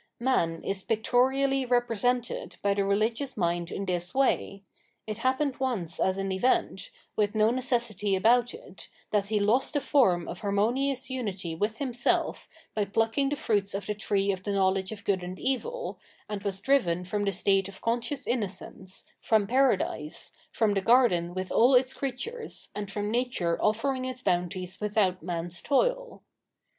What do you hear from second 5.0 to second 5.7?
it happened